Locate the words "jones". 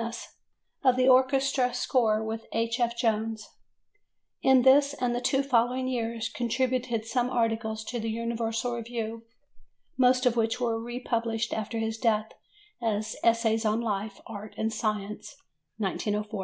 2.96-3.48